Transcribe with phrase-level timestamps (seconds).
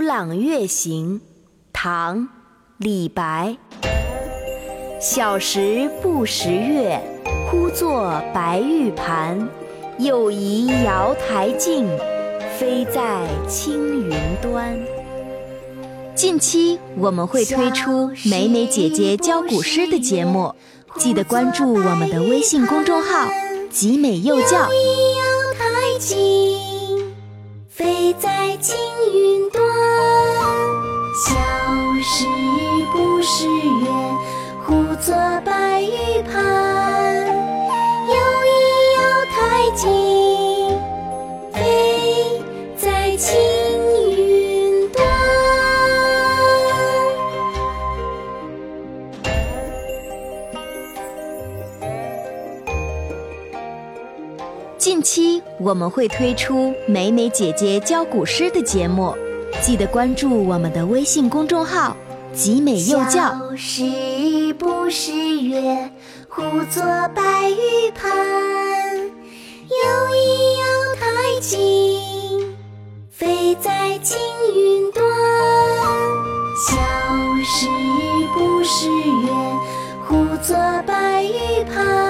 [0.00, 1.20] 朗月行》
[1.74, 2.20] 唐·
[2.78, 3.56] 李白。
[4.98, 6.98] 小时不识月，
[7.50, 9.46] 呼作白玉盘。
[9.98, 11.86] 又疑瑶台镜，
[12.56, 14.78] 飞在青云端。
[16.14, 20.54] 近期我们会推出美美姐姐教古诗的节目，
[20.96, 23.28] 记得关注我们的微信公众号
[23.70, 24.66] “集美幼教”。
[27.78, 28.74] 飞在青
[29.14, 29.62] 云端。
[31.24, 31.30] 小
[32.02, 32.26] 时
[32.92, 33.46] 不识
[33.84, 33.86] 月，
[34.66, 35.14] 呼作
[35.44, 35.52] 白
[54.78, 59.12] 近期我们会推出美美姐姐教古诗的节目，
[59.60, 61.96] 记得关注我们的微信公众号
[62.32, 65.90] “集美幼教小时不识月，
[66.28, 66.80] 呼作
[67.12, 68.08] 白玉盘。
[69.68, 70.64] 又疑瑶
[71.00, 72.56] 台镜，
[73.10, 74.16] 飞在青
[74.54, 75.04] 云端。
[76.68, 76.76] 小
[77.44, 77.66] 时
[78.32, 78.88] 不识
[79.26, 79.28] 月，
[80.06, 80.56] 呼作
[80.86, 82.07] 白玉盘。